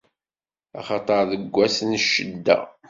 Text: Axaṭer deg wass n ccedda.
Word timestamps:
Axaṭer 0.79 1.21
deg 1.31 1.43
wass 1.55 1.77
n 1.83 1.91
ccedda. 2.03 2.57